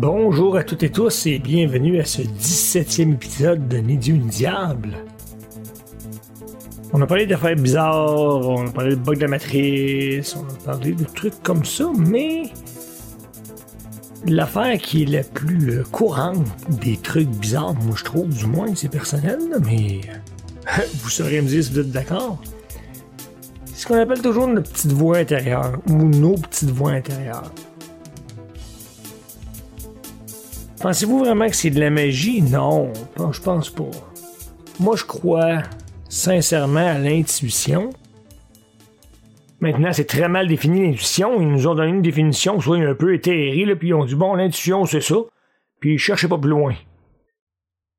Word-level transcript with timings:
Bonjour 0.00 0.56
à 0.56 0.62
toutes 0.62 0.84
et 0.84 0.90
tous 0.90 1.26
et 1.26 1.40
bienvenue 1.40 1.98
à 1.98 2.04
ce 2.04 2.22
17e 2.22 3.14
épisode 3.14 3.66
de 3.66 3.78
Ni 3.78 3.96
Dieu 3.96 4.16
Diable. 4.16 4.96
On 6.92 7.02
a 7.02 7.06
parlé 7.08 7.26
d'affaires 7.26 7.56
bizarres, 7.56 8.48
on 8.48 8.68
a 8.68 8.70
parlé 8.70 8.90
de 8.94 9.00
bugs 9.00 9.16
de 9.16 9.22
la 9.22 9.26
matrice, 9.26 10.36
on 10.36 10.44
a 10.44 10.64
parlé 10.64 10.92
de 10.92 11.02
trucs 11.02 11.42
comme 11.42 11.64
ça, 11.64 11.90
mais 11.98 12.44
l'affaire 14.24 14.78
qui 14.78 15.02
est 15.02 15.06
la 15.06 15.24
plus 15.24 15.80
euh, 15.80 15.82
courante 15.90 16.46
des 16.80 16.96
trucs 16.96 17.30
bizarres, 17.30 17.74
moi 17.74 17.96
je 17.96 18.04
trouve, 18.04 18.28
du 18.28 18.46
moins, 18.46 18.72
c'est 18.76 18.92
personnel, 18.92 19.40
mais 19.64 20.02
vous 21.02 21.10
saurez 21.10 21.40
me 21.40 21.48
dire 21.48 21.64
si 21.64 21.72
vous 21.72 21.80
êtes 21.80 21.90
d'accord. 21.90 22.40
C'est 23.64 23.82
ce 23.82 23.86
qu'on 23.88 23.96
appelle 23.96 24.22
toujours 24.22 24.46
notre 24.46 24.70
petite 24.70 24.92
voix 24.92 25.16
intérieure 25.16 25.72
ou 25.88 26.04
nos 26.04 26.34
petites 26.34 26.70
voix 26.70 26.92
intérieures. 26.92 27.50
Pensez-vous 30.80 31.18
vraiment 31.18 31.48
que 31.48 31.56
c'est 31.56 31.70
de 31.70 31.80
la 31.80 31.90
magie? 31.90 32.40
Non, 32.40 32.92
je 33.32 33.40
pense 33.40 33.68
pas. 33.68 33.90
Moi, 34.78 34.94
je 34.94 35.04
crois 35.04 35.62
sincèrement 36.08 36.86
à 36.86 36.98
l'intuition. 36.98 37.90
Maintenant, 39.60 39.92
c'est 39.92 40.04
très 40.04 40.28
mal 40.28 40.46
défini 40.46 40.86
l'intuition. 40.86 41.40
Ils 41.40 41.48
nous 41.48 41.66
ont 41.66 41.74
donné 41.74 41.90
une 41.90 42.02
définition, 42.02 42.60
soit 42.60 42.76
un 42.76 42.94
peu 42.94 43.12
éthérée, 43.12 43.74
puis 43.74 43.88
ils 43.88 43.94
ont 43.94 44.04
dit 44.04 44.14
bon, 44.14 44.34
l'intuition, 44.34 44.84
c'est 44.84 45.00
ça. 45.00 45.16
Puis 45.80 45.98
cherchez 45.98 46.28
pas 46.28 46.38
plus 46.38 46.50
loin. 46.50 46.76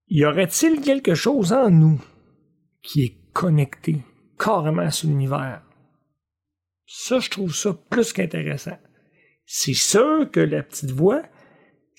Y 0.07 0.23
aurait-il 0.25 0.79
quelque 0.79 1.15
chose 1.15 1.51
en 1.51 1.69
nous 1.69 1.99
qui 2.81 3.03
est 3.03 3.17
connecté 3.33 3.97
carrément 4.39 4.83
à 4.83 4.89
l'univers? 5.03 5.61
Ça, 6.87 7.19
je 7.19 7.29
trouve 7.29 7.53
ça 7.53 7.77
plus 7.89 8.13
qu'intéressant. 8.13 8.77
C'est 9.45 9.73
sûr 9.73 10.31
que 10.31 10.39
la 10.39 10.63
petite 10.63 10.91
voix, 10.91 11.23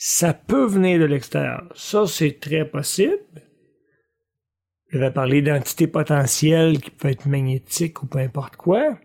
ça 0.02 0.32
peut 0.32 0.64
venir 0.64 0.98
de 0.98 1.04
l'extérieur. 1.04 1.70
Ça, 1.74 2.06
c'est 2.06 2.40
très 2.40 2.64
possible. 2.64 3.18
Je 4.88 4.98
vais 4.98 5.10
parler 5.10 5.42
d'entités 5.42 5.88
potentielles 5.88 6.80
qui 6.80 6.90
peuvent 6.90 7.10
être 7.10 7.26
magnétiques 7.26 8.02
ou 8.02 8.06
peu 8.06 8.18
importe 8.18 8.56
quoi. 8.56 8.98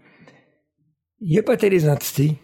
Il 1.20 1.34
y 1.34 1.38
a 1.38 1.44
peut-être 1.44 1.68
des 1.68 1.90
entités 1.90 2.38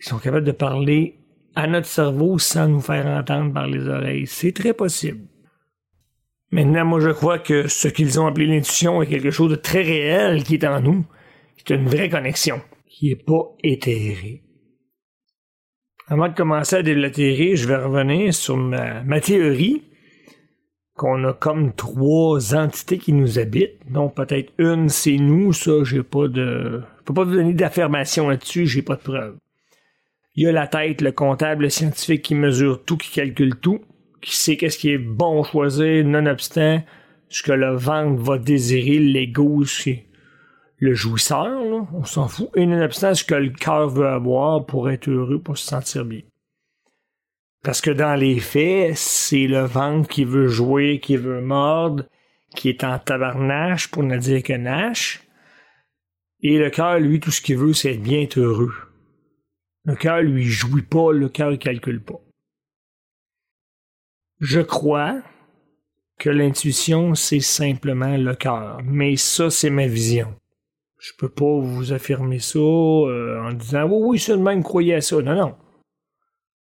qui 0.00 0.08
sont 0.08 0.16
capables 0.16 0.46
de 0.46 0.52
parler 0.52 1.18
à 1.54 1.66
notre 1.66 1.86
cerveau 1.86 2.38
sans 2.38 2.66
nous 2.66 2.80
faire 2.80 3.04
entendre 3.04 3.52
par 3.52 3.66
les 3.66 3.86
oreilles. 3.86 4.26
C'est 4.26 4.52
très 4.52 4.72
possible. 4.72 5.28
Maintenant, 6.50 6.86
moi, 6.86 7.00
je 7.00 7.10
crois 7.10 7.38
que 7.38 7.68
ce 7.68 7.88
qu'ils 7.88 8.18
ont 8.18 8.26
appelé 8.26 8.46
l'intuition 8.46 9.02
est 9.02 9.06
quelque 9.06 9.30
chose 9.30 9.50
de 9.50 9.56
très 9.56 9.82
réel 9.82 10.44
qui 10.44 10.54
est 10.54 10.66
en 10.66 10.80
nous, 10.80 11.04
qui 11.58 11.74
est 11.74 11.76
une 11.76 11.88
vraie 11.88 12.08
connexion, 12.08 12.62
qui 12.86 13.10
n'est 13.10 13.16
pas 13.16 13.54
éthérée. 13.62 14.47
Avant 16.10 16.28
de 16.28 16.34
commencer 16.34 16.76
à 16.76 16.82
délatérer, 16.82 17.54
je 17.54 17.68
vais 17.68 17.76
revenir 17.76 18.32
sur 18.32 18.56
ma, 18.56 19.20
théorie 19.20 19.82
qu'on 20.94 21.22
a 21.24 21.34
comme 21.34 21.74
trois 21.74 22.54
entités 22.54 22.98
qui 22.98 23.12
nous 23.12 23.38
habitent. 23.38 23.78
Donc 23.90 24.14
peut-être 24.14 24.52
une, 24.58 24.88
c'est 24.88 25.16
nous, 25.16 25.52
ça, 25.52 25.84
j'ai 25.84 26.02
pas 26.02 26.28
de. 26.28 26.82
Je 26.98 27.04
peux 27.04 27.14
pas 27.14 27.24
vous 27.24 27.34
donner 27.34 27.52
d'affirmation 27.52 28.28
là-dessus, 28.28 28.66
j'ai 28.66 28.82
pas 28.82 28.96
de 28.96 29.02
preuve. 29.02 29.36
Il 30.34 30.44
y 30.44 30.46
a 30.46 30.52
la 30.52 30.66
tête, 30.66 31.02
le 31.02 31.12
comptable, 31.12 31.64
le 31.64 31.68
scientifique 31.68 32.22
qui 32.22 32.34
mesure 32.34 32.84
tout, 32.84 32.96
qui 32.96 33.10
calcule 33.10 33.56
tout, 33.56 33.80
qui 34.22 34.34
sait 34.34 34.56
qu'est-ce 34.56 34.78
qui 34.78 34.90
est 34.90 34.98
bon 34.98 35.42
choisir, 35.42 36.04
nonobstant 36.04 36.82
ce 37.28 37.42
que 37.42 37.52
le 37.52 37.76
ventre 37.76 38.22
va 38.22 38.38
désirer, 38.38 38.98
l'ego, 38.98 39.64
c'est 39.64 40.06
le 40.78 40.94
jouisseur, 40.94 41.60
on 41.92 42.04
s'en 42.04 42.28
fout, 42.28 42.50
et 42.54 42.64
nonobstant 42.64 43.14
ce 43.14 43.24
que 43.24 43.34
le 43.34 43.50
cœur 43.50 43.88
veut 43.88 44.06
avoir 44.06 44.64
pour 44.64 44.90
être 44.90 45.08
heureux, 45.08 45.40
pour 45.40 45.58
se 45.58 45.66
sentir 45.66 46.04
bien. 46.04 46.22
Parce 47.64 47.80
que 47.80 47.90
dans 47.90 48.14
les 48.14 48.38
faits, 48.38 48.96
c'est 48.96 49.48
le 49.48 49.62
ventre 49.62 50.08
qui 50.08 50.24
veut 50.24 50.46
jouer, 50.46 51.00
qui 51.00 51.16
veut 51.16 51.40
mordre, 51.40 52.04
qui 52.54 52.68
est 52.68 52.84
en 52.84 52.98
tabarnache, 52.98 53.90
pour 53.90 54.04
ne 54.04 54.16
dire 54.16 54.42
que 54.42 54.52
nache. 54.52 55.22
Et 56.40 56.58
le 56.58 56.70
cœur, 56.70 57.00
lui, 57.00 57.18
tout 57.18 57.32
ce 57.32 57.40
qu'il 57.40 57.58
veut, 57.58 57.72
c'est 57.72 57.94
être 57.94 58.02
bien 58.02 58.26
heureux. 58.36 58.74
Le 59.84 59.96
cœur, 59.96 60.22
lui, 60.22 60.44
jouit 60.44 60.82
pas, 60.82 61.12
le 61.12 61.28
cœur, 61.28 61.50
il 61.50 61.58
calcule 61.58 62.00
pas. 62.00 62.20
Je 64.40 64.60
crois 64.60 65.20
que 66.18 66.30
l'intuition, 66.30 67.16
c'est 67.16 67.40
simplement 67.40 68.16
le 68.16 68.36
cœur. 68.36 68.80
Mais 68.84 69.16
ça, 69.16 69.50
c'est 69.50 69.70
ma 69.70 69.88
vision. 69.88 70.32
Je 70.98 71.12
peux 71.16 71.28
pas 71.28 71.58
vous 71.58 71.92
affirmer 71.92 72.40
ça 72.40 72.58
euh, 72.58 73.40
en 73.42 73.52
disant 73.52 73.84
oui, 73.84 73.98
oui, 74.02 74.18
c'est 74.18 74.32
le 74.32 74.42
même 74.42 74.62
croyez 74.62 74.94
à 74.94 75.00
ça. 75.00 75.20
Non, 75.22 75.34
non. 75.34 75.56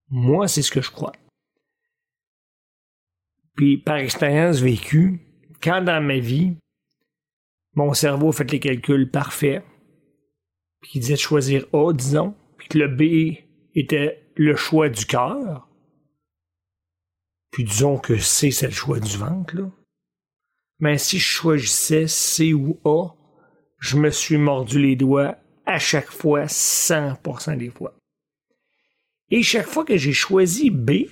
Moi, 0.09 0.49
c'est 0.49 0.63
ce 0.63 0.71
que 0.71 0.81
je 0.81 0.91
crois. 0.91 1.13
Puis 3.55 3.79
par 3.79 3.97
expérience 3.97 4.61
vécue, 4.61 5.21
quand 5.63 5.83
dans 5.83 6.03
ma 6.03 6.19
vie, 6.19 6.57
mon 7.75 7.95
cerveau 7.95 8.31
a 8.31 8.33
fait 8.33 8.51
les 8.51 8.61
calculs 8.61 9.11
parfaits, 9.11 9.65
puis 10.81 10.91
qu'il 10.93 11.01
disait 11.01 11.15
de 11.15 11.19
choisir 11.19 11.67
A, 11.73 11.93
disons, 11.93 12.35
puis 12.59 12.69
que 12.69 12.79
le 12.79 12.89
B 12.89 13.39
était 13.75 14.31
le 14.37 14.57
choix 14.57 14.89
du 14.89 15.07
cœur, 15.07 15.69
puis 17.51 17.65
disons 17.65 17.99
que 17.99 18.19
C, 18.19 18.51
c'est 18.51 18.67
le 18.67 18.73
choix 18.73 19.01
du 19.01 19.17
ventre, 19.17 19.57
là. 19.57 19.71
Mais 20.79 20.99
si 20.99 21.19
je 21.19 21.25
choisissais 21.25 22.07
C 22.07 22.53
ou 22.53 22.79
A, 22.85 23.16
je 23.79 23.97
me 23.97 24.11
suis 24.11 24.39
mordu 24.39 24.81
les 24.81 24.97
doigts 24.97 25.37
à 25.67 25.79
chaque 25.79 26.11
fois, 26.11 26.45
100% 26.45 27.57
des 27.59 27.71
fois. 27.71 27.95
Et 29.31 29.43
chaque 29.43 29.67
fois 29.67 29.85
que 29.85 29.97
j'ai 29.97 30.13
choisi 30.13 30.71
B, 30.71 31.09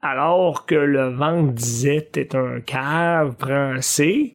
alors 0.00 0.66
que 0.66 0.74
le 0.74 1.14
ventre 1.14 1.52
disait 1.52 2.08
t'es 2.10 2.34
un 2.34 2.60
cave, 2.60 3.36
prends 3.36 3.74
un 3.74 3.80
C, 3.82 4.34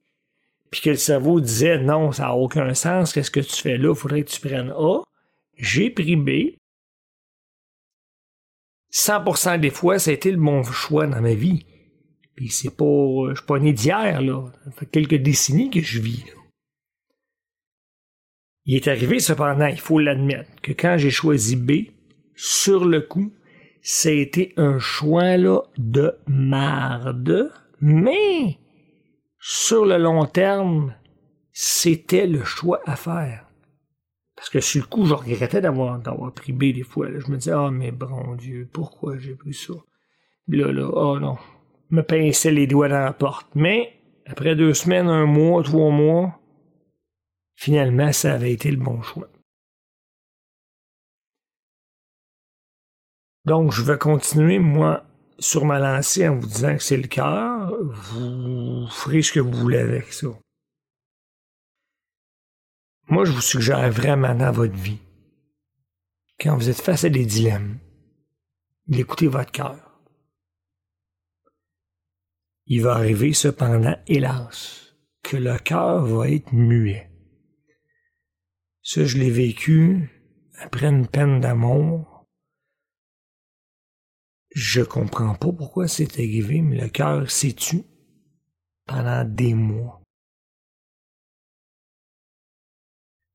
puis 0.69 0.81
que 0.81 0.91
le 0.91 0.95
cerveau 0.95 1.39
disait 1.39 1.79
non, 1.79 2.11
ça 2.11 2.23
n'a 2.23 2.35
aucun 2.35 2.73
sens, 2.73 3.13
qu'est-ce 3.13 3.31
que 3.31 3.39
tu 3.39 3.61
fais 3.61 3.77
là, 3.77 3.95
faudrait 3.95 4.23
que 4.23 4.29
tu 4.29 4.39
prennes 4.39 4.71
A, 4.77 5.01
j'ai 5.57 5.89
pris 5.89 6.15
B. 6.15 6.55
100% 8.93 9.59
des 9.59 9.69
fois, 9.69 9.99
ça 9.99 10.11
a 10.11 10.13
été 10.13 10.31
le 10.31 10.37
bon 10.37 10.63
choix 10.63 11.07
dans 11.07 11.21
ma 11.21 11.33
vie. 11.33 11.65
Puis 12.35 12.49
c'est 12.49 12.75
pas, 12.75 13.29
je 13.29 13.35
suis 13.35 13.45
pas 13.45 13.59
né 13.59 13.73
d'hier, 13.73 14.21
là. 14.21 14.51
Ça 14.65 14.71
fait 14.71 14.85
quelques 14.85 15.15
décennies 15.15 15.69
que 15.69 15.81
je 15.81 16.01
vis, 16.01 16.25
il 18.65 18.75
est 18.75 18.87
arrivé 18.87 19.19
cependant, 19.19 19.65
il 19.65 19.79
faut 19.79 19.99
l'admettre, 19.99 20.49
que 20.61 20.71
quand 20.71 20.97
j'ai 20.97 21.09
choisi 21.09 21.55
B, 21.55 21.91
sur 22.35 22.85
le 22.85 23.01
coup, 23.01 23.31
été 24.05 24.53
un 24.57 24.79
choix 24.79 25.37
là, 25.37 25.61
de 25.77 26.15
marde, 26.27 27.51
mais 27.81 28.57
sur 29.39 29.85
le 29.85 29.97
long 29.97 30.25
terme, 30.25 30.93
c'était 31.51 32.27
le 32.27 32.43
choix 32.43 32.81
à 32.85 32.95
faire. 32.95 33.47
Parce 34.35 34.49
que 34.49 34.59
sur 34.59 34.81
le 34.81 34.87
coup, 34.87 35.05
je 35.05 35.13
regrettais 35.13 35.61
d'avoir, 35.61 35.99
d'avoir 35.99 36.31
pris 36.31 36.51
B 36.51 36.73
des 36.73 36.83
fois. 36.83 37.07
Je 37.15 37.31
me 37.31 37.37
disais, 37.37 37.51
ah, 37.51 37.69
mais 37.71 37.91
bon 37.91 38.35
Dieu, 38.35 38.67
pourquoi 38.71 39.17
j'ai 39.17 39.35
pris 39.35 39.53
ça? 39.53 39.73
Là, 40.47 40.71
là, 40.71 40.89
oh 40.91 41.19
non. 41.19 41.37
me 41.91 42.01
pinçais 42.01 42.51
les 42.51 42.65
doigts 42.65 42.89
dans 42.89 43.03
la 43.03 43.13
porte. 43.13 43.47
Mais, 43.53 43.93
après 44.25 44.55
deux 44.55 44.73
semaines, 44.73 45.07
un 45.07 45.25
mois, 45.25 45.61
trois 45.63 45.91
mois, 45.91 46.39
Finalement, 47.61 48.11
ça 48.11 48.33
avait 48.33 48.53
été 48.53 48.71
le 48.71 48.83
bon 48.83 49.03
choix. 49.03 49.29
Donc, 53.45 53.71
je 53.71 53.83
vais 53.83 53.99
continuer, 53.99 54.57
moi, 54.57 55.05
sur 55.37 55.65
ma 55.65 55.77
lancée 55.77 56.27
en 56.27 56.37
vous 56.37 56.47
disant 56.47 56.75
que 56.75 56.81
c'est 56.81 56.97
le 56.97 57.07
cœur. 57.07 57.71
Vous 57.79 58.87
ferez 58.87 59.21
ce 59.21 59.31
que 59.31 59.39
vous 59.39 59.51
voulez 59.51 59.77
avec 59.77 60.11
ça. 60.11 60.29
Moi, 63.09 63.25
je 63.25 63.31
vous 63.31 63.41
suggère 63.41 63.91
vraiment 63.91 64.33
dans 64.33 64.51
votre 64.51 64.73
vie, 64.73 65.03
quand 66.39 66.57
vous 66.57 66.67
êtes 66.67 66.81
face 66.81 67.03
à 67.03 67.09
des 67.09 67.25
dilemmes, 67.27 67.77
d'écouter 68.87 69.27
votre 69.27 69.51
cœur. 69.51 70.01
Il 72.65 72.81
va 72.81 72.95
arriver 72.95 73.33
cependant, 73.33 73.99
hélas, 74.07 74.95
que 75.21 75.37
le 75.37 75.59
cœur 75.59 76.03
va 76.07 76.27
être 76.27 76.53
muet. 76.53 77.10
Ça, 78.83 79.05
je 79.05 79.17
l'ai 79.17 79.29
vécu 79.29 80.09
après 80.59 80.87
une 80.87 81.07
peine 81.07 81.39
d'amour. 81.39 82.25
Je 84.53 84.81
comprends 84.81 85.35
pas 85.35 85.51
pourquoi 85.51 85.87
c'est 85.87 86.13
arrivé, 86.15 86.61
mais 86.61 86.81
le 86.81 86.89
cœur 86.89 87.29
s'est 87.29 87.53
tu 87.53 87.83
pendant 88.85 89.23
des 89.23 89.53
mois. 89.53 90.01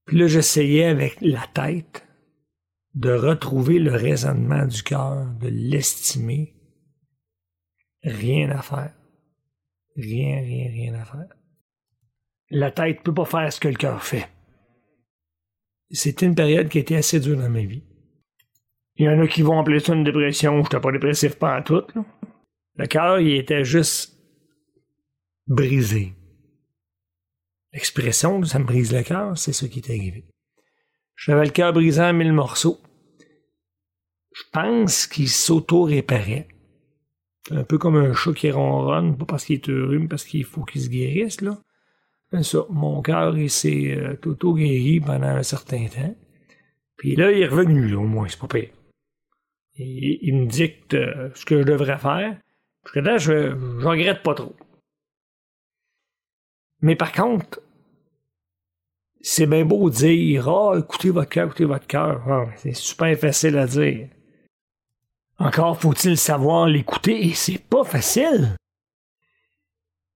Puis 0.04 0.19
là, 0.19 0.26
j'essayais 0.26 0.84
avec 0.84 1.20
la 1.20 1.46
tête 1.46 2.06
de 2.94 3.12
retrouver 3.12 3.78
le 3.78 3.92
raisonnement 3.92 4.66
du 4.66 4.82
cœur, 4.82 5.32
de 5.34 5.49
l'estimer. 5.49 6.54
Rien 8.02 8.50
à 8.50 8.62
faire. 8.62 8.94
Rien, 9.96 10.40
rien, 10.40 10.70
rien 10.70 10.94
à 10.94 11.04
faire. 11.04 11.28
La 12.50 12.70
tête 12.70 13.02
peut 13.02 13.14
pas 13.14 13.25
faire 13.25 13.52
ce 13.52 13.60
que 13.60 13.69
le 13.69 13.75
cœur 13.75 14.02
fait 14.02 14.28
c'était 15.90 16.26
une 16.26 16.34
période 16.34 16.68
qui 16.68 16.78
était 16.78 16.96
assez 16.96 17.20
dure 17.20 17.38
dans 17.38 17.48
ma 17.48 17.62
vie. 17.62 17.82
Il 18.96 19.04
y 19.04 19.08
en 19.08 19.20
a 19.20 19.26
qui 19.26 19.42
vont 19.42 19.60
appeler 19.60 19.80
ça 19.80 19.94
une 19.94 20.04
dépression. 20.04 20.62
J'étais 20.62 20.80
pas 20.80 20.90
dépressif 20.90 21.36
pas 21.36 21.58
en 21.58 21.62
tout. 21.62 21.82
Le 22.76 22.86
cœur, 22.86 23.20
il 23.20 23.36
était 23.36 23.64
juste 23.64 24.18
brisé. 25.46 26.14
L'expression 27.72 28.42
ça 28.44 28.58
me 28.58 28.64
brise 28.64 28.92
le 28.92 29.02
cœur, 29.02 29.36
c'est 29.36 29.52
ce 29.52 29.66
qui 29.66 29.80
est 29.80 29.90
arrivé. 29.90 30.24
J'avais 31.14 31.44
le 31.44 31.50
cœur 31.50 31.72
brisé 31.72 32.00
en 32.00 32.12
mille 32.12 32.32
morceaux. 32.32 32.80
Je 34.34 34.42
pense 34.52 35.06
qu'il 35.06 35.28
s'auto-réparait. 35.28 36.48
Un 37.50 37.64
peu 37.64 37.78
comme 37.78 37.96
un 37.96 38.12
chat 38.12 38.32
qui 38.32 38.50
ronronne, 38.50 39.16
pas 39.16 39.24
parce 39.24 39.44
qu'il 39.44 39.56
est 39.56 39.68
heureux, 39.68 39.98
mais 39.98 40.08
parce 40.08 40.24
qu'il 40.24 40.44
faut 40.44 40.64
qu'il 40.64 40.82
se 40.82 40.88
guérisse, 40.88 41.40
là. 41.40 41.58
C'est 42.36 42.56
ça. 42.56 42.66
Mon 42.70 43.02
cœur, 43.02 43.36
il 43.36 43.50
s'est 43.50 43.96
euh, 43.96 44.16
auto-guéri 44.24 45.00
pendant 45.00 45.26
un 45.26 45.42
certain 45.42 45.86
temps. 45.86 46.14
Puis 46.96 47.16
là, 47.16 47.30
il 47.30 47.42
est 47.42 47.46
revenu, 47.46 47.94
au 47.94 48.02
moins, 48.02 48.28
c'est 48.28 48.38
pas 48.38 48.48
pire. 48.48 48.70
il 49.76 50.34
me 50.34 50.46
dicte 50.46 50.94
euh, 50.94 51.30
ce 51.34 51.44
que 51.44 51.58
je 51.58 51.66
devrais 51.66 51.98
faire. 51.98 52.36
Puis 52.84 53.00
là, 53.00 53.18
je, 53.18 53.50
je 53.80 53.86
regrette 53.86 54.22
pas 54.22 54.34
trop. 54.34 54.54
Mais 56.80 56.96
par 56.96 57.12
contre, 57.12 57.60
c'est 59.20 59.46
bien 59.46 59.64
beau 59.64 59.90
dire 59.90 60.48
Ah, 60.48 60.70
oh, 60.70 60.78
écoutez 60.78 61.10
votre 61.10 61.28
cœur, 61.28 61.46
écoutez 61.46 61.64
votre 61.64 61.86
cœur. 61.86 62.22
Ah, 62.28 62.46
c'est 62.56 62.74
super 62.74 63.16
facile 63.18 63.58
à 63.58 63.66
dire. 63.66 64.08
Encore 65.38 65.78
faut-il 65.78 66.16
savoir 66.16 66.66
l'écouter 66.66 67.26
et 67.26 67.34
c'est 67.34 67.58
pas 67.58 67.84
facile. 67.84 68.56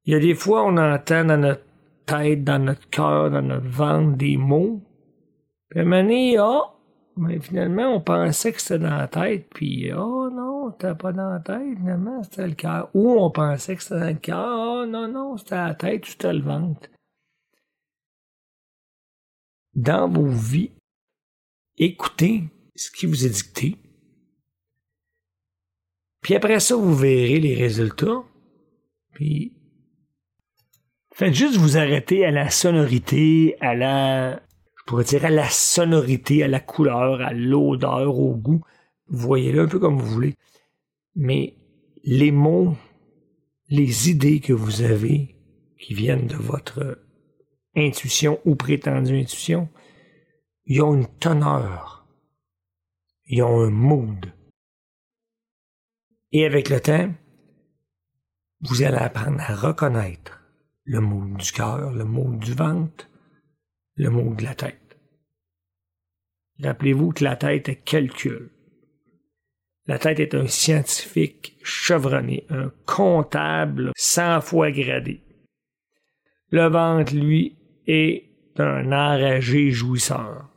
Il 0.05 0.15
y 0.15 0.17
a 0.17 0.21
des 0.21 0.35
fois, 0.35 0.65
on 0.65 0.77
entend 0.77 1.25
dans 1.25 1.37
notre 1.37 1.65
tête, 2.07 2.45
dans 2.45 2.59
notre 2.59 2.89
cœur, 2.91 3.31
dans 3.31 3.43
notre 3.43 3.69
ventre 3.69 4.17
des 4.17 4.37
mots. 4.37 4.83
Puis 5.69 5.81
à 5.81 5.83
un 5.83 5.87
moment 5.87 6.35
ah, 6.39 6.81
mais 7.17 7.39
finalement, 7.41 7.95
on 7.95 8.01
pensait 8.01 8.53
que 8.53 8.61
c'était 8.61 8.79
dans 8.79 8.97
la 8.97 9.09
tête, 9.09 9.49
puis 9.53 9.93
oh 9.93 10.31
non, 10.33 10.73
c'était 10.73 10.95
pas 10.95 11.13
dans 11.13 11.29
la 11.31 11.41
tête, 11.41 11.77
finalement, 11.77 12.23
c'était 12.23 12.49
le 12.49 12.55
cœur. 12.55 12.91
Ou 12.95 13.11
on 13.11 13.31
pensait 13.31 13.77
que 13.77 13.83
c'était 13.83 14.01
dans 14.01 14.07
le 14.07 14.15
cœur, 14.15 14.59
oh 14.59 14.87
non, 14.87 15.09
non, 15.09 15.37
c'était 15.37 15.57
la 15.57 15.75
tête 15.75 16.07
c'était 16.07 16.33
le 16.33 16.43
ventre. 16.43 16.89
Dans 19.75 20.09
vos 20.09 20.29
vies, 20.29 20.73
écoutez 21.77 22.45
ce 22.75 22.91
qui 22.91 23.07
vous 23.07 23.27
est 23.27 23.31
dicté. 23.31 23.77
Puis 26.23 26.35
après 26.35 26.61
ça, 26.61 26.77
vous 26.77 26.95
verrez 26.95 27.39
les 27.41 27.55
résultats. 27.55 28.23
Puis 29.13 29.60
faites 31.21 31.35
juste 31.35 31.59
vous 31.59 31.77
arrêter 31.77 32.25
à 32.25 32.31
la 32.31 32.49
sonorité, 32.49 33.55
à 33.61 33.75
la 33.75 34.41
pourrait 34.87 35.05
dire 35.05 35.27
à 35.27 35.31
la 35.31 35.51
sonorité, 35.51 36.43
à 36.43 36.49
la 36.49 36.61
couleur, 36.61 37.21
à 37.21 37.35
l'odeur, 37.35 38.19
au 38.19 38.35
goût. 38.35 38.65
Voyez-le 39.07 39.61
un 39.61 39.69
peu 39.69 39.79
comme 39.79 40.01
vous 40.01 40.07
voulez. 40.07 40.35
Mais 41.15 41.59
les 42.05 42.33
mots, 42.33 42.75
les 43.69 44.09
idées 44.09 44.41
que 44.41 44.55
vous 44.55 44.81
avez 44.81 45.37
qui 45.79 45.93
viennent 45.93 46.27
de 46.27 46.37
votre 46.37 47.05
intuition 47.77 48.41
ou 48.47 48.57
prétendue 48.57 49.21
intuition, 49.21 49.69
ils 50.65 50.81
ont 50.81 50.95
une 50.95 51.19
teneur. 51.19 52.07
Ils 53.27 53.43
ont 53.43 53.61
un 53.61 53.71
mood. 53.71 54.33
Et 56.33 56.47
avec 56.47 56.71
le 56.71 56.81
temps, 56.81 57.13
vous 58.63 58.83
allez 58.83 58.97
apprendre 58.97 59.41
à 59.41 59.55
reconnaître 59.55 60.40
le 60.91 60.99
mood 60.99 61.37
du 61.37 61.53
cœur, 61.53 61.93
le 61.93 62.05
mood 62.05 62.41
du 62.41 62.53
ventre, 62.53 63.09
le 63.95 64.11
mood 64.11 64.35
de 64.37 64.43
la 64.43 64.57
tête. 64.57 64.99
Rappelez-vous 66.61 67.13
que 67.13 67.23
la 67.23 67.37
tête 67.37 67.69
est 67.69 67.85
calcul. 67.85 68.51
La 69.87 70.01
tête 70.01 70.19
est 70.19 70.35
un 70.35 70.49
scientifique 70.49 71.57
chevronné, 71.63 72.45
un 72.51 72.73
comptable 72.87 73.93
cent 73.95 74.41
fois 74.41 74.73
gradé. 74.73 75.23
Le 76.51 76.67
ventre, 76.67 77.15
lui, 77.15 77.57
est 77.87 78.25
un 78.57 78.91
enragé 78.91 79.71
jouisseur. 79.71 80.51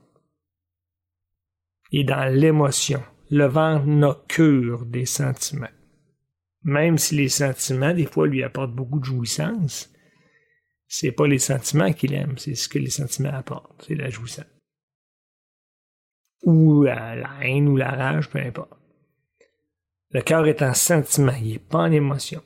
Et 1.92 2.04
dans 2.04 2.34
l'émotion, 2.34 3.04
le 3.30 3.46
ventre 3.46 3.86
n'a 3.86 4.18
cure 4.28 4.88
des 4.88 5.06
sentiments. 5.06 5.68
Même 6.64 6.98
si 6.98 7.18
les 7.18 7.30
sentiments, 7.30 7.94
des 7.94 8.08
fois, 8.08 8.26
lui 8.26 8.42
apportent 8.42 8.74
beaucoup 8.74 9.00
de 9.00 9.06
jouissance, 9.06 9.93
c'est 10.96 11.12
pas 11.12 11.28
les 11.28 11.40
sentiments 11.40 11.92
qu'il 11.92 12.14
aime, 12.14 12.38
c'est 12.38 12.54
ce 12.56 12.70
que 12.70 12.78
les 12.78 12.92
sentiments 12.92 13.34
apportent, 13.34 13.84
c'est 13.88 13.96
la 13.96 14.10
jouissance 14.10 14.46
ou 16.44 16.84
la, 16.84 17.16
haine 17.42 17.68
ou 17.68 17.78
la 17.78 17.92
rage, 17.92 18.30
peu 18.30 18.40
importe. 18.40 18.78
Le 20.12 20.22
cœur 20.22 20.46
est 20.46 20.62
un 20.62 20.74
sentiment, 20.74 21.34
il 21.42 21.54
n'est 21.54 21.60
pas 21.60 21.80
en 21.80 21.92
émotion. 21.92 22.42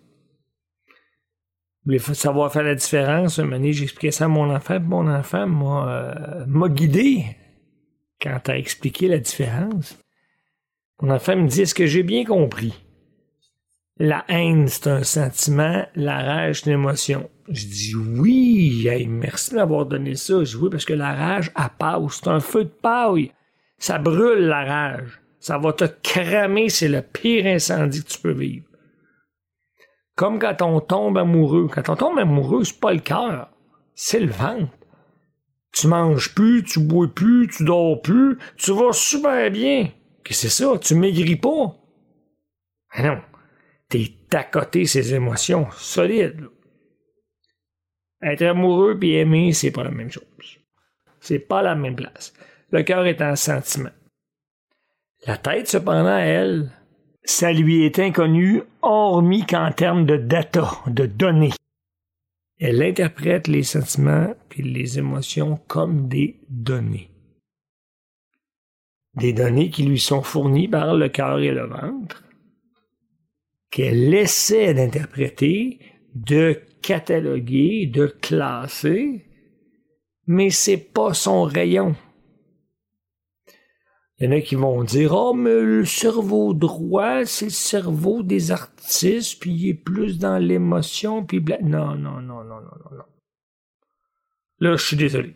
Il 1.90 2.00
faut 2.00 2.14
savoir 2.14 2.52
faire 2.52 2.64
la 2.64 2.76
différence? 2.76 3.40
Un 3.40 3.72
j'expliquais 3.72 4.12
ça 4.12 4.26
à 4.26 4.28
mon 4.28 4.54
enfant, 4.54 4.80
mon 4.80 5.08
enfant 5.10 5.48
m'a, 5.48 5.90
euh, 5.90 6.70
guidé 6.70 7.26
quand 8.22 8.40
tu 8.44 8.52
as 8.52 8.58
expliqué 8.58 9.08
la 9.08 9.20
différence. 9.20 9.98
Mon 11.02 11.14
enfant 11.14 11.36
me 11.36 11.48
dit, 11.48 11.62
est-ce 11.62 11.76
que 11.76 11.86
j'ai 11.86 12.04
bien 12.04 12.24
compris? 12.24 12.74
La 14.00 14.26
haine, 14.28 14.68
c'est 14.68 14.88
un 14.88 15.04
sentiment, 15.04 15.86
la 15.96 16.22
rage, 16.22 16.62
c'est 16.62 16.68
une 16.68 16.80
émotion. 16.80 17.30
Je 17.50 17.66
dis 17.66 17.96
oui, 17.96 18.88
merci 19.10 19.56
d'avoir 19.56 19.88
donné 19.88 20.16
ça. 20.16 20.44
Je 20.44 20.56
dis 20.56 20.64
oui, 20.64 20.70
parce 20.70 20.86
que 20.86 20.94
la 20.94 21.14
rage, 21.14 21.52
à 21.56 21.70
passe, 21.70 22.20
c'est 22.22 22.30
un 22.30 22.40
feu 22.40 22.66
de 22.66 22.70
paille. 22.70 23.32
Ça 23.80 23.98
brûle 23.98 24.46
la 24.46 24.64
rage. 24.64 25.20
Ça 25.40 25.58
va 25.58 25.74
te 25.74 25.86
cramer, 26.04 26.70
c'est 26.70 26.90
le 26.90 27.02
pire 27.02 27.46
incendie 27.48 28.04
que 28.04 28.10
tu 28.10 28.20
peux 28.20 28.34
vivre. 28.34 28.66
Comme 30.16 30.40
quand 30.40 30.62
on 30.62 30.80
tombe 30.80 31.18
amoureux. 31.18 31.68
Quand 31.72 31.90
on 31.90 31.96
tombe 31.96 32.20
amoureux, 32.20 32.64
c'est 32.64 32.80
pas 32.80 32.94
le 32.94 33.00
cœur, 33.00 33.50
c'est 33.96 34.20
le 34.20 34.32
ventre. 34.32 34.74
Tu 35.72 35.88
manges 35.88 36.34
plus, 36.34 36.64
tu 36.64 36.80
bois 36.80 37.08
plus, 37.08 37.48
tu 37.48 37.64
dors 37.64 38.02
plus, 38.02 38.38
tu 38.58 38.74
vas 38.74 38.94
super 38.94 39.50
bien. 39.52 39.90
Que 40.24 40.34
c'est 40.34 40.50
ça? 40.50 40.78
Tu 40.82 40.96
maigris 40.96 41.36
pas? 41.36 41.76
Ah 42.92 43.04
non. 43.04 43.18
T'es 43.90 44.14
à 44.34 44.44
côté 44.44 44.86
ces 44.86 45.14
émotions 45.14 45.70
solides. 45.72 46.48
Être 48.22 48.44
amoureux 48.44 48.98
puis 48.98 49.16
aimer, 49.16 49.54
c'est 49.54 49.72
pas 49.72 49.84
la 49.84 49.92
même 49.92 50.12
chose. 50.12 50.24
C'est 51.20 51.40
pas 51.40 51.62
la 51.62 51.76
même 51.76 51.96
place 51.96 52.34
le 52.72 52.84
cœur 52.84 53.06
est 53.06 53.22
un 53.22 53.36
sentiment. 53.36 53.92
La 55.26 55.38
tête, 55.38 55.68
cependant, 55.68 56.18
elle, 56.18 56.72
ça 57.24 57.52
lui 57.52 57.86
est 57.86 58.00
inconnu, 58.00 58.62
hormis 58.82 59.46
qu'en 59.46 59.72
termes 59.72 60.06
de 60.06 60.18
data, 60.18 60.72
de 60.88 61.06
données. 61.06 61.54
Elle 62.60 62.82
interprète 62.82 63.48
les 63.48 63.64
sentiments 63.64 64.34
et 64.56 64.62
les 64.62 64.98
émotions 64.98 65.60
comme 65.68 66.08
des 66.08 66.40
données. 66.50 67.12
Des 69.16 69.34
données 69.34 69.70
qui 69.70 69.84
lui 69.84 70.00
sont 70.00 70.22
fournies 70.22 70.68
par 70.68 70.96
le 70.96 71.10
cœur 71.10 71.40
et 71.40 71.52
le 71.52 71.66
ventre, 71.68 72.24
qu'elle 73.72 74.14
essaie 74.14 74.74
d'interpréter, 74.74 75.80
de 76.16 76.60
cataloguer, 76.82 77.86
de 77.88 78.08
classer, 78.08 79.26
mais 80.26 80.50
c'est 80.50 80.78
pas 80.78 81.14
son 81.14 81.44
rayon. 81.44 81.96
Il 84.20 84.26
y 84.26 84.28
en 84.30 84.38
a 84.38 84.42
qui 84.42 84.56
vont 84.56 84.84
dire 84.84 85.14
Oh, 85.14 85.34
mais 85.34 85.62
le 85.62 85.86
cerveau 85.86 86.54
droit, 86.54 87.24
c'est 87.26 87.46
le 87.46 87.52
cerveau 87.52 88.24
des 88.24 88.52
artistes, 88.52 89.40
puis 89.40 89.52
il 89.52 89.70
est 89.70 89.74
plus 89.76 90.18
dans 90.18 90.40
l'émotion, 90.40 91.24
puis 91.24 91.40
bla. 91.40 91.60
Non, 91.62 91.96
non, 91.96 92.22
non, 92.22 92.44
non, 92.44 92.62
non, 92.62 92.92
non, 92.92 93.04
Là, 94.60 94.76
je 94.76 94.84
suis 94.84 94.98
désolé. 94.98 95.36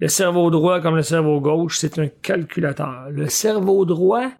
Le 0.00 0.08
cerveau 0.08 0.50
droit, 0.50 0.80
comme 0.80 0.96
le 0.96 1.02
cerveau 1.02 1.40
gauche, 1.40 1.78
c'est 1.78 1.98
un 1.98 2.08
calculateur. 2.08 3.08
Le 3.10 3.28
cerveau 3.28 3.86
droit 3.86 4.30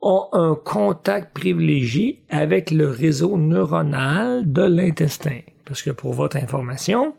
a 0.00 0.28
un 0.32 0.54
contact 0.54 1.34
privilégié 1.34 2.24
avec 2.28 2.70
le 2.70 2.88
réseau 2.88 3.36
neuronal 3.36 4.50
de 4.50 4.62
l'intestin. 4.62 5.40
Parce 5.64 5.82
que 5.82 5.90
pour 5.90 6.14
votre 6.14 6.36
information, 6.36 7.14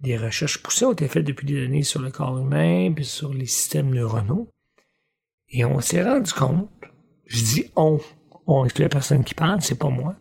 des 0.00 0.16
recherches 0.16 0.62
poussées 0.62 0.84
ont 0.84 0.92
été 0.92 1.08
faites 1.08 1.24
depuis 1.24 1.46
des 1.46 1.64
années 1.64 1.82
sur 1.82 2.00
le 2.00 2.10
corps 2.10 2.38
humain 2.38 2.92
puis 2.94 3.04
sur 3.04 3.32
les 3.32 3.46
systèmes 3.46 3.94
neuronaux. 3.94 4.48
Et 5.48 5.64
on 5.64 5.80
s'est 5.80 6.02
rendu 6.02 6.32
compte, 6.32 6.68
je 7.24 7.42
dis 7.42 7.64
on, 7.76 7.98
on 8.46 8.64
exclut 8.64 8.84
la 8.84 8.88
personne 8.88 9.24
qui 9.24 9.34
parle, 9.34 9.62
c'est 9.62 9.78
pas 9.78 9.88
moi. 9.88 10.16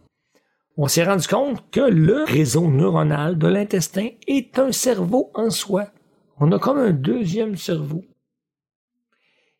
On 0.78 0.88
s'est 0.88 1.06
rendu 1.06 1.28
compte 1.28 1.64
que 1.72 1.82
le 1.82 2.24
réseau 2.24 2.68
neuronal 2.68 3.38
de 3.38 3.48
l'intestin 3.48 4.10
est 4.28 4.60
un 4.60 4.72
cerveau 4.72 5.32
en 5.34 5.50
soi. 5.50 5.88
On 6.38 6.52
a 6.52 6.60
comme 6.60 6.78
un 6.78 6.92
deuxième 6.92 7.56
cerveau. 7.56 8.04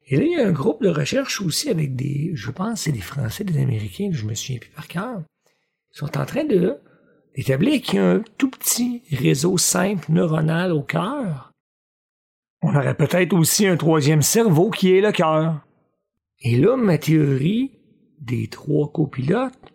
Et 0.08 0.18
là, 0.18 0.24
il 0.24 0.32
y 0.32 0.36
a 0.36 0.48
un 0.48 0.52
groupe 0.52 0.84
de 0.84 0.90
recherche 0.90 1.42
aussi 1.42 1.70
avec 1.70 1.96
des, 1.96 2.32
je 2.36 2.52
pense, 2.52 2.82
c'est 2.82 2.92
des 2.92 3.02
Français, 3.02 3.44
des 3.44 3.60
Américains, 3.60 4.10
je 4.12 4.26
me 4.26 4.36
souviens 4.36 4.60
plus 4.60 4.70
par 4.70 4.88
cœur. 4.88 5.24
Ils 5.94 5.98
sont 5.98 6.18
en 6.18 6.26
train 6.26 6.44
de 6.44 6.78
d'établir 7.36 7.82
qu'il 7.82 7.96
y 7.96 7.98
a 7.98 8.12
un 8.12 8.24
tout 8.38 8.50
petit 8.50 9.02
réseau 9.12 9.58
simple 9.58 10.10
neuronal 10.10 10.72
au 10.72 10.84
cœur. 10.84 11.52
On 12.62 12.74
aurait 12.74 12.96
peut-être 12.96 13.34
aussi 13.34 13.68
un 13.68 13.76
troisième 13.76 14.22
cerveau 14.22 14.70
qui 14.72 14.94
est 14.94 15.02
le 15.02 15.12
cœur. 15.12 15.66
Et 16.40 16.56
là, 16.56 16.78
ma 16.78 16.98
théorie 16.98 17.72
des 18.20 18.48
trois 18.48 18.90
copilotes 18.90 19.74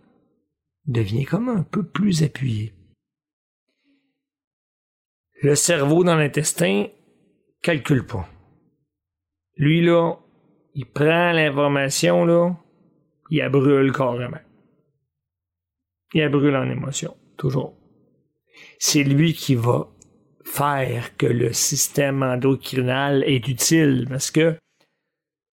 devient 0.87 1.25
comme 1.25 1.51
un 1.51 1.63
peu 1.63 1.87
plus 1.87 2.23
appuyée. 2.23 2.75
Le 5.43 5.55
cerveau 5.55 6.03
dans 6.03 6.17
l'intestin 6.17 6.87
calcule 7.63 8.07
pas. 8.07 8.29
Lui, 9.61 9.83
là, 9.83 10.15
il 10.75 10.87
prend 10.87 11.33
l'information, 11.33 12.25
là, 12.25 12.57
il 13.29 13.41
la 13.41 13.51
brûle 13.51 13.93
carrément. 13.93 14.41
Il 16.15 16.23
la 16.23 16.31
brûle 16.31 16.57
en 16.57 16.71
émotion, 16.71 17.15
toujours. 17.37 17.75
C'est 18.79 19.05
lui 19.05 19.35
qui 19.35 19.55
va 19.57 19.89
faire 20.45 21.15
que 21.19 21.27
le 21.27 21.53
système 21.53 22.23
endocrinal 22.23 23.23
est 23.27 23.47
utile 23.49 24.07
parce 24.09 24.31
que 24.31 24.57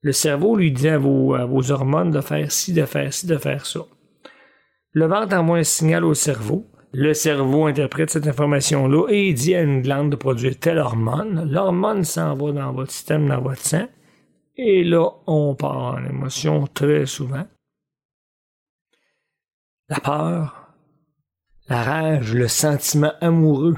le 0.03 0.13
cerveau 0.13 0.55
lui 0.55 0.71
dit 0.71 0.87
à 0.87 0.97
vos, 0.97 1.35
hormones 1.69 2.11
de 2.11 2.21
faire 2.21 2.49
ci, 2.49 2.71
de 2.71 2.85
faire 2.85 3.11
ci, 3.11 3.27
de 3.27 3.35
faire 3.35 3.65
ça. 3.65 3.81
Le 4.93 5.05
ventre 5.05 5.35
envoie 5.35 5.57
un 5.57 5.63
signal 5.63 6.05
au 6.05 6.13
cerveau. 6.13 6.65
Le 6.93 7.13
cerveau 7.13 7.65
interprète 7.65 8.11
cette 8.11 8.27
information-là 8.27 9.09
et 9.09 9.33
dit 9.33 9.53
à 9.53 9.63
une 9.63 9.81
glande 9.81 10.11
de 10.11 10.15
produire 10.15 10.57
telle 10.57 10.77
hormone. 10.77 11.51
L'hormone 11.51 12.05
s'en 12.05 12.35
va 12.35 12.53
dans 12.53 12.71
votre 12.71 12.91
système, 12.91 13.27
dans 13.27 13.41
votre 13.41 13.65
sang. 13.65 13.89
Et 14.57 14.83
là, 14.83 15.11
on 15.27 15.53
part 15.53 15.95
en 15.95 16.03
émotion 16.03 16.65
très 16.67 17.05
souvent. 17.05 17.45
La 19.87 19.99
peur, 19.99 20.73
la 21.69 21.83
rage, 21.83 22.33
le 22.33 22.47
sentiment 22.47 23.13
amoureux, 23.21 23.77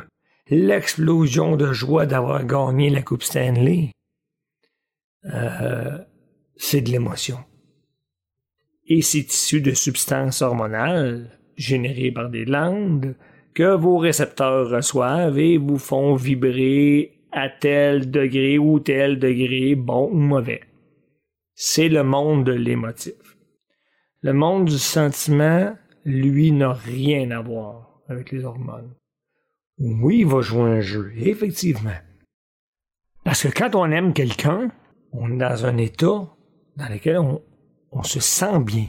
l'explosion 0.49 1.57
de 1.57 1.73
joie 1.73 2.05
d'avoir 2.05 2.45
gagné 2.45 2.89
la 2.89 3.01
Coupe 3.01 3.23
Stanley, 3.23 3.91
euh, 5.25 5.97
c'est 6.55 6.81
de 6.81 6.91
l'émotion. 6.91 7.39
Et 8.87 9.01
c'est 9.01 9.33
issu 9.33 9.61
de 9.61 9.73
substances 9.73 10.41
hormonales 10.41 11.37
générées 11.57 12.11
par 12.11 12.29
des 12.29 12.45
glandes 12.45 13.15
que 13.53 13.75
vos 13.75 13.97
récepteurs 13.97 14.69
reçoivent 14.69 15.37
et 15.37 15.57
vous 15.57 15.77
font 15.77 16.15
vibrer 16.15 17.19
à 17.31 17.49
tel 17.49 18.09
degré 18.09 18.57
ou 18.57 18.79
tel 18.79 19.19
degré, 19.19 19.75
bon 19.75 20.09
ou 20.11 20.17
mauvais. 20.17 20.61
C'est 21.61 21.89
le 21.89 22.03
monde 22.03 22.45
de 22.45 22.53
l'émotif. 22.53 23.35
Le 24.21 24.31
monde 24.31 24.63
du 24.63 24.77
sentiment, 24.77 25.75
lui, 26.05 26.53
n'a 26.53 26.71
rien 26.71 27.31
à 27.31 27.41
voir 27.41 27.99
avec 28.07 28.31
les 28.31 28.45
hormones. 28.45 28.95
Oui, 29.77 30.19
il 30.19 30.25
va 30.25 30.39
jouer 30.39 30.61
un 30.61 30.79
jeu, 30.79 31.11
effectivement. 31.17 31.97
Parce 33.25 33.43
que 33.43 33.49
quand 33.49 33.75
on 33.75 33.91
aime 33.91 34.13
quelqu'un, 34.13 34.71
on 35.11 35.33
est 35.33 35.37
dans 35.37 35.65
un 35.65 35.75
état 35.75 36.29
dans 36.77 36.89
lequel 36.89 37.19
on, 37.91 38.03
se 38.03 38.21
sent 38.21 38.59
bien. 38.59 38.87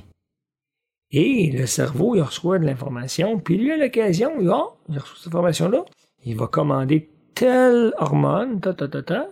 Et 1.10 1.50
le 1.50 1.66
cerveau, 1.66 2.14
il 2.14 2.22
reçoit 2.22 2.60
de 2.60 2.66
l'information, 2.66 3.40
puis 3.40 3.58
lui, 3.58 3.72
à 3.72 3.78
l'occasion, 3.78 4.30
il, 4.40 4.48
oh, 4.48 4.74
il 4.88 5.00
reçoit 5.00 5.16
cette 5.16 5.26
information-là, 5.26 5.84
il 6.22 6.36
va 6.36 6.46
commander 6.46 7.10
telle 7.34 7.92
hormone, 7.98 8.60
ta 8.60 8.74
ta 8.74 8.86
ta 8.86 9.02
ta. 9.02 9.28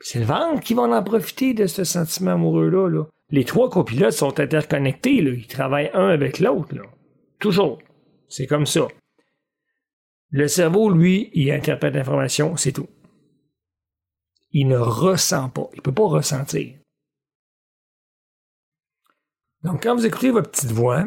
C'est 0.00 0.20
le 0.20 0.26
ventre 0.26 0.62
qui 0.62 0.74
va 0.74 0.82
en 0.82 1.02
profiter 1.02 1.54
de 1.54 1.66
ce 1.66 1.84
sentiment 1.84 2.32
amoureux-là. 2.32 2.88
Là. 2.88 3.04
Les 3.30 3.44
trois 3.44 3.68
copilotes 3.68 4.12
sont 4.12 4.40
interconnectés, 4.40 5.16
ils 5.16 5.46
travaillent 5.46 5.90
un 5.92 6.08
avec 6.08 6.38
l'autre. 6.38 6.74
Toujours. 7.38 7.78
C'est 8.28 8.46
comme 8.46 8.66
ça. 8.66 8.86
Le 10.30 10.48
cerveau, 10.48 10.90
lui, 10.90 11.30
il 11.32 11.50
interprète 11.50 11.94
l'information, 11.94 12.56
c'est 12.56 12.72
tout. 12.72 12.88
Il 14.50 14.68
ne 14.68 14.78
ressent 14.78 15.50
pas. 15.50 15.68
Il 15.72 15.78
ne 15.78 15.82
peut 15.82 15.92
pas 15.92 16.06
ressentir. 16.06 16.78
Donc, 19.62 19.82
quand 19.82 19.94
vous 19.94 20.06
écoutez 20.06 20.30
votre 20.30 20.50
petite 20.50 20.70
voix, 20.70 21.04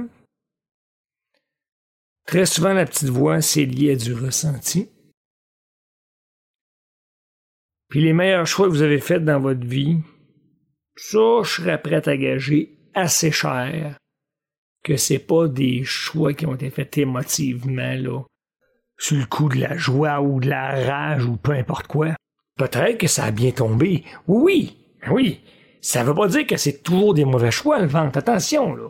très 2.25 2.45
souvent, 2.45 2.73
la 2.73 2.85
petite 2.85 3.09
voix, 3.09 3.41
c'est 3.41 3.65
lié 3.65 3.93
à 3.93 3.95
du 3.95 4.13
ressenti. 4.13 4.89
Puis 7.91 8.01
les 8.01 8.13
meilleurs 8.13 8.47
choix 8.47 8.67
que 8.67 8.71
vous 8.71 8.81
avez 8.81 9.01
faits 9.01 9.25
dans 9.25 9.41
votre 9.41 9.67
vie, 9.67 9.97
ça, 10.95 11.41
je 11.43 11.49
serais 11.49 11.81
prêt 11.81 12.07
à 12.07 12.17
gager 12.17 12.77
assez 12.93 13.31
cher 13.31 13.97
que 14.81 14.95
c'est 14.95 15.19
pas 15.19 15.49
des 15.49 15.83
choix 15.83 16.33
qui 16.33 16.45
ont 16.45 16.55
été 16.55 16.69
faits 16.69 16.97
émotivement, 16.97 17.93
là, 17.95 18.21
sur 18.97 19.17
le 19.17 19.25
coup 19.25 19.49
de 19.49 19.59
la 19.59 19.75
joie 19.75 20.21
ou 20.21 20.39
de 20.39 20.49
la 20.49 20.85
rage 20.85 21.25
ou 21.25 21.35
peu 21.35 21.51
importe 21.51 21.87
quoi. 21.87 22.15
Peut-être 22.57 22.97
que 22.97 23.07
ça 23.07 23.25
a 23.25 23.31
bien 23.31 23.51
tombé. 23.51 24.05
Oui, 24.25 24.77
oui. 25.09 25.41
Ça 25.81 26.03
veut 26.03 26.15
pas 26.15 26.29
dire 26.29 26.47
que 26.47 26.57
c'est 26.57 26.83
toujours 26.83 27.13
des 27.13 27.25
mauvais 27.25 27.51
choix, 27.51 27.79
le 27.79 27.87
ventre. 27.87 28.17
Attention, 28.17 28.73
là. 28.73 28.87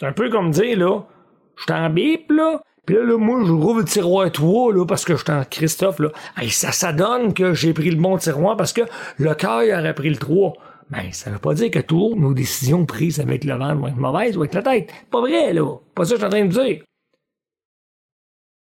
C'est 0.00 0.06
un 0.06 0.12
peu 0.12 0.30
comme 0.30 0.50
dire, 0.50 0.78
là, 0.78 1.02
je 1.58 1.66
t'en 1.66 1.90
bip, 1.90 2.30
là, 2.30 2.62
pis 2.86 2.94
là, 2.94 3.04
là, 3.04 3.16
moi, 3.16 3.42
je 3.44 3.52
rouvre 3.52 3.78
le 3.80 3.84
tiroir 3.84 4.30
3, 4.30 4.74
là, 4.74 4.84
parce 4.86 5.04
que 5.04 5.16
je 5.16 5.22
suis 5.22 5.32
en 5.32 5.44
Christophe, 5.44 5.98
là. 5.98 6.10
Hey, 6.36 6.50
ça, 6.50 6.72
ça 6.72 6.92
donne 6.92 7.34
que 7.34 7.54
j'ai 7.54 7.72
pris 7.72 7.90
le 7.90 8.00
bon 8.00 8.18
tiroir 8.18 8.56
parce 8.56 8.72
que 8.72 8.82
le 9.18 9.34
cœur 9.34 9.62
aurait 9.62 9.94
pris 9.94 10.10
le 10.10 10.16
3. 10.16 10.52
Ben, 10.90 11.12
ça 11.12 11.30
veut 11.30 11.38
pas 11.38 11.54
dire 11.54 11.70
que 11.70 11.78
toutes 11.78 12.16
nos 12.18 12.34
décisions 12.34 12.84
prises 12.84 13.20
avec 13.20 13.44
le 13.44 13.54
ventre 13.54 13.80
vont 13.80 13.88
être 13.88 13.96
mauvaises 13.96 14.36
ou 14.36 14.42
avec 14.42 14.54
la 14.54 14.62
tête. 14.62 14.90
Pas 15.10 15.20
vrai, 15.20 15.52
là. 15.52 15.78
Pas 15.94 16.04
ça 16.04 16.10
que 16.10 16.20
je 16.20 16.26
suis 16.26 16.26
en 16.26 16.30
train 16.30 16.44
de 16.44 16.50
dire. 16.50 16.84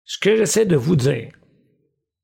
Ce 0.06 0.18
que 0.18 0.36
j'essaie 0.36 0.65
de 0.65 0.75
vous 0.75 0.96
dire, 0.96 1.32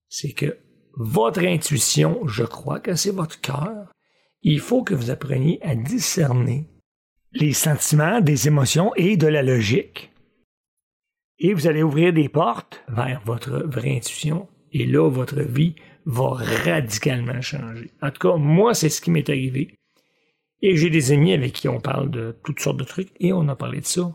c'est 0.08 0.32
que 0.32 0.58
votre 0.96 1.44
intuition, 1.44 2.28
je 2.28 2.44
crois 2.44 2.80
que 2.80 2.96
c'est 2.96 3.12
votre 3.12 3.40
cœur. 3.40 3.92
Il 4.42 4.60
faut 4.60 4.84
que 4.84 4.94
vous 4.94 5.12
appreniez 5.12 5.60
à 5.62 5.76
discerner 5.76 6.70
les 7.34 7.54
sentiments, 7.54 8.22
des 8.22 8.48
émotions 8.48 8.92
et 8.96 9.18
de 9.18 9.28
la 9.28 9.44
logique. 9.44 10.12
Et 11.40 11.54
vous 11.54 11.68
allez 11.68 11.84
ouvrir 11.84 12.12
des 12.12 12.28
portes 12.28 12.84
vers 12.90 13.22
votre 13.26 13.64
vraie 13.66 13.96
intuition. 13.96 14.48
Et 14.74 14.86
là, 14.86 15.10
votre 15.10 15.42
vie 15.42 15.76
va 16.06 16.32
radicalement 16.32 17.42
changer. 17.42 17.92
En 18.02 18.12
tout 18.12 18.28
cas, 18.28 18.36
moi, 18.36 18.74
c'est 18.74 18.90
ce 18.90 19.00
qui 19.00 19.10
m'est 19.10 19.30
arrivé. 19.30 19.76
Et 20.62 20.76
j'ai 20.76 20.90
des 20.90 21.14
amis 21.14 21.32
avec 21.32 21.54
qui 21.54 21.70
on 21.70 21.80
parle 21.80 22.12
de 22.12 22.36
toutes 22.44 22.60
sortes 22.60 22.78
de 22.78 22.84
trucs 22.84 23.12
et 23.22 23.32
on 23.32 23.48
a 23.48 23.56
parlé 23.56 23.80
de 23.80 23.86
ça. 23.86 24.12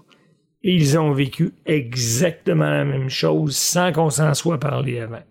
Et 0.62 0.74
ils 0.74 0.98
ont 0.98 1.12
vécu 1.12 1.52
exactement 1.64 2.68
la 2.68 2.84
même 2.84 3.08
chose 3.08 3.56
sans 3.56 3.92
qu'on 3.92 4.10
s'en 4.10 4.34
soit 4.34 4.60
parlé 4.60 5.00
avant. 5.00 5.22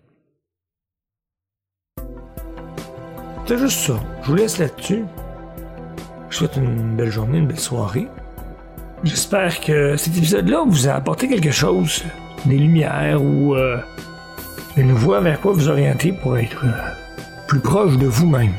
C'est 3.46 3.58
juste 3.58 3.78
ça. 3.78 4.02
Je 4.22 4.28
vous 4.28 4.34
laisse 4.36 4.58
là-dessus. 4.58 5.04
Je 6.30 6.36
souhaite 6.36 6.56
une 6.56 6.96
belle 6.96 7.10
journée, 7.10 7.38
une 7.38 7.46
belle 7.46 7.60
soirée. 7.60 8.08
J'espère 9.04 9.60
que 9.60 9.98
cet 9.98 10.16
épisode-là 10.16 10.64
vous 10.66 10.88
a 10.88 10.92
apporté 10.92 11.28
quelque 11.28 11.50
chose, 11.50 12.02
des 12.46 12.56
lumières 12.56 13.22
ou 13.22 13.54
euh, 13.54 13.76
une 14.78 14.92
voie 14.92 15.20
vers 15.20 15.38
quoi 15.42 15.52
vous 15.52 15.68
orienter 15.68 16.10
pour 16.12 16.38
être 16.38 16.64
euh, 16.64 16.72
plus 17.46 17.60
proche 17.60 17.98
de 17.98 18.06
vous-même. 18.06 18.54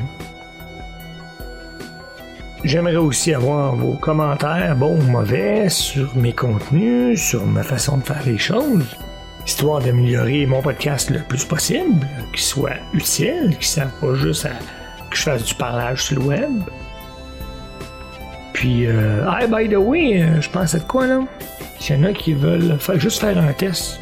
J'aimerais 2.62 2.94
aussi 2.94 3.34
avoir 3.34 3.74
vos 3.74 3.94
commentaires, 3.94 4.76
bons 4.76 5.00
ou 5.00 5.10
mauvais, 5.10 5.68
sur 5.68 6.16
mes 6.16 6.32
contenus, 6.32 7.20
sur 7.20 7.44
ma 7.44 7.64
façon 7.64 7.98
de 7.98 8.04
faire 8.04 8.22
les 8.24 8.38
choses, 8.38 8.96
histoire 9.44 9.80
d'améliorer 9.80 10.46
mon 10.46 10.62
podcast 10.62 11.10
le 11.10 11.24
plus 11.24 11.44
possible, 11.44 12.06
qu'il 12.32 12.44
soit 12.44 12.78
utile, 12.92 13.48
qu'il 13.50 13.58
ne 13.58 13.64
serve 13.64 13.90
pas 14.00 14.14
juste 14.14 14.46
à 14.46 14.50
que 15.10 15.16
je 15.16 15.22
fasse 15.22 15.44
du 15.44 15.54
parlage 15.54 16.04
sur 16.04 16.20
le 16.20 16.24
web. 16.24 16.62
Puis, 18.56 18.86
euh, 18.86 19.22
hey, 19.30 19.46
by 19.46 19.68
the 19.68 19.76
way, 19.76 20.22
euh, 20.22 20.40
je 20.40 20.48
pense 20.48 20.74
à 20.74 20.80
quoi 20.80 21.06
là? 21.06 21.20
S'il 21.78 21.96
y 21.96 21.98
en 22.00 22.04
a 22.04 22.14
qui 22.14 22.32
veulent 22.32 22.78
faire, 22.78 22.98
juste 22.98 23.20
faire 23.20 23.36
un 23.36 23.52
test, 23.52 24.00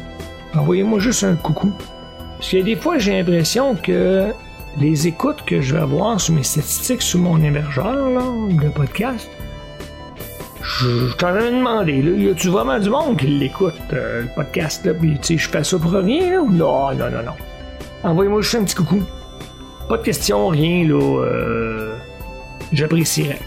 envoyez-moi 0.53 0.97
juste 0.99 1.25
un 1.25 1.35
coucou. 1.35 1.73
Parce 2.37 2.51
que 2.51 2.61
des 2.61 2.77
fois, 2.77 2.97
j'ai 2.97 3.17
l'impression 3.17 3.75
que 3.75 4.27
les 4.79 5.07
écoutes 5.07 5.43
que 5.45 5.59
je 5.59 5.75
vais 5.75 5.81
avoir 5.81 6.21
sur 6.21 6.35
mes 6.35 6.43
statistiques 6.43 7.01
sur 7.01 7.19
mon 7.19 7.43
hébergeur 7.43 8.09
là, 8.11 8.21
de 8.49 8.69
podcast, 8.69 9.29
je, 10.61 11.13
t'en 11.17 11.35
ai 11.35 11.51
demandé, 11.51 12.01
là, 12.01 12.11
y 12.11 12.29
a-tu 12.29 12.47
vraiment 12.47 12.79
du 12.79 12.89
monde 12.89 13.17
qui 13.17 13.27
l'écoute, 13.27 13.73
euh, 13.91 14.21
le 14.21 14.29
podcast, 14.35 14.85
là, 14.85 14.93
pis 14.93 15.17
tu 15.19 15.33
sais, 15.33 15.37
je 15.37 15.49
fais 15.49 15.65
ça 15.65 15.77
pour 15.77 15.91
rien, 15.91 16.41
Non, 16.43 16.93
non, 16.93 16.95
non, 16.95 17.23
non. 17.25 17.35
Envoyez-moi 18.05 18.39
juste 18.39 18.55
un 18.55 18.63
petit 18.63 18.75
coucou. 18.75 19.03
Pas 19.89 19.97
de 19.97 20.03
question, 20.03 20.47
rien, 20.47 20.87
là, 20.87 20.95
euh, 20.95 21.97
j'apprécierais. 22.71 23.41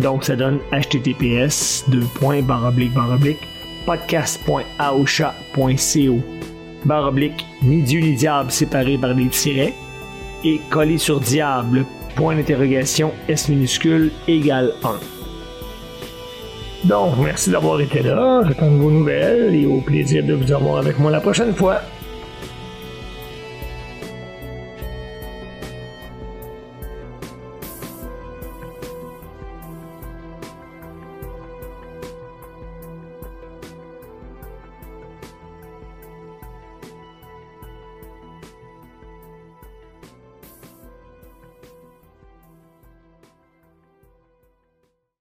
Donc 0.00 0.24
ça 0.24 0.36
donne 0.36 0.58
https 0.72 1.84
podcast.aosha.co 3.86 6.20
baroblique 6.84 7.46
ni 7.62 7.82
Dieu 7.82 8.00
ni 8.00 8.14
diable 8.14 8.50
séparé 8.50 8.98
par 8.98 9.14
des 9.14 9.28
tirets 9.28 9.74
et 10.44 10.60
collé 10.70 10.98
sur 10.98 11.20
diable 11.20 11.86
point 12.16 12.36
d'interrogation 12.36 13.12
S 13.28 13.48
minuscule 13.48 14.10
égale 14.28 14.72
1. 14.82 14.98
Donc, 16.84 17.14
merci 17.18 17.50
d'avoir 17.50 17.80
été 17.80 18.02
là. 18.02 18.42
J'attends 18.46 18.70
de 18.70 18.76
vos 18.76 18.90
nouvelles 18.90 19.54
et 19.54 19.64
au 19.64 19.80
plaisir 19.80 20.22
de 20.22 20.34
vous 20.34 20.52
avoir 20.52 20.78
avec 20.78 20.98
moi 20.98 21.10
la 21.10 21.20
prochaine 21.20 21.54
fois. 21.54 21.80